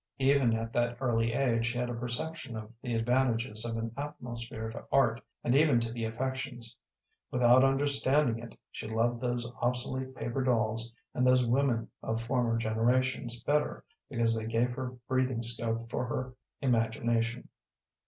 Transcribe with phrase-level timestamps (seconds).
[0.17, 4.67] Even at that early age she had a perception of the advantages of an atmosphere
[4.71, 6.75] to art, and even to the affections.
[7.29, 13.43] Without understanding it, she loved those obsolete paper dolls and those women of former generations
[13.43, 17.47] better because they gave her breathing scope for her imagination.